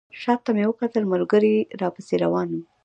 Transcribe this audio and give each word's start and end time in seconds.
شاته 0.21 0.49
مې 0.55 0.63
وکتل 0.67 1.03
ملګري 1.13 1.55
راپسې 1.81 2.15
روان 2.23 2.47
وو. 2.53 2.61